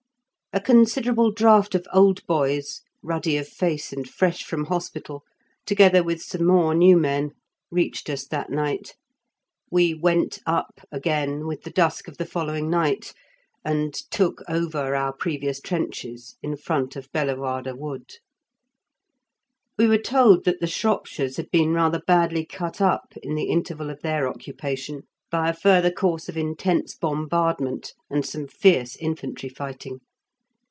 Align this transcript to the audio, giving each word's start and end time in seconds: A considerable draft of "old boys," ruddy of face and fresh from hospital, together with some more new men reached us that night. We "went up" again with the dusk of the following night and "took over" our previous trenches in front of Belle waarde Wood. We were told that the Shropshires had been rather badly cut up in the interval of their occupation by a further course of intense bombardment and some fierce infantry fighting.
A 0.53 0.59
considerable 0.59 1.31
draft 1.31 1.75
of 1.75 1.85
"old 1.93 2.27
boys," 2.27 2.81
ruddy 3.01 3.37
of 3.37 3.47
face 3.47 3.93
and 3.93 4.05
fresh 4.05 4.43
from 4.43 4.65
hospital, 4.65 5.23
together 5.65 6.03
with 6.03 6.21
some 6.21 6.45
more 6.45 6.75
new 6.75 6.97
men 6.97 7.31
reached 7.71 8.09
us 8.09 8.27
that 8.27 8.49
night. 8.49 8.93
We 9.71 9.93
"went 9.93 10.39
up" 10.45 10.81
again 10.91 11.47
with 11.47 11.61
the 11.63 11.71
dusk 11.71 12.09
of 12.09 12.17
the 12.17 12.25
following 12.25 12.69
night 12.69 13.13
and 13.63 13.93
"took 13.93 14.43
over" 14.49 14.93
our 14.93 15.13
previous 15.13 15.61
trenches 15.61 16.35
in 16.43 16.57
front 16.57 16.97
of 16.97 17.09
Belle 17.13 17.37
waarde 17.37 17.71
Wood. 17.77 18.17
We 19.77 19.87
were 19.87 19.97
told 19.97 20.43
that 20.43 20.59
the 20.59 20.67
Shropshires 20.67 21.37
had 21.37 21.49
been 21.49 21.71
rather 21.71 22.01
badly 22.05 22.45
cut 22.45 22.81
up 22.81 23.13
in 23.23 23.35
the 23.35 23.45
interval 23.45 23.89
of 23.89 24.01
their 24.01 24.27
occupation 24.27 25.03
by 25.31 25.47
a 25.49 25.53
further 25.53 25.91
course 25.91 26.27
of 26.27 26.35
intense 26.35 26.93
bombardment 26.93 27.93
and 28.09 28.25
some 28.25 28.47
fierce 28.47 28.97
infantry 28.97 29.47
fighting. 29.47 30.01